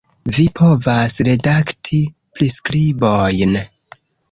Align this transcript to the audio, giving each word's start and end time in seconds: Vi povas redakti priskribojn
Vi 0.35 0.45
povas 0.59 1.17
redakti 1.27 2.01
priskribojn 2.39 3.57